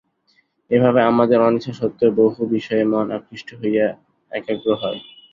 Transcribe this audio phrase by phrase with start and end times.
[0.71, 3.87] এভাবে আমাদের অনিচ্ছা সত্ত্বেও বহু বিষয়ে মন আকৃষ্ট হইয়া
[4.31, 4.99] একাগ্র হয়।